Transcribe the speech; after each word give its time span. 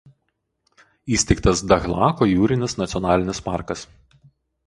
Įsteigtas 1.17 1.59
Dahlako 1.73 2.27
jūrinis 2.31 2.75
nacionalinis 2.81 3.43
parkas. 3.51 3.85